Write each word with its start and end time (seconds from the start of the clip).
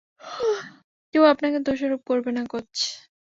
কেউ 1.13 1.23
আপনাকে 1.23 1.57
দোষারোপ 1.59 2.01
করবে 2.09 2.31
না, 2.31 2.43
কোচ। 2.45 2.71